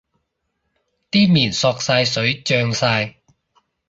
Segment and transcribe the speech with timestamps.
[1.11, 3.17] 啲麵索晒水脹晒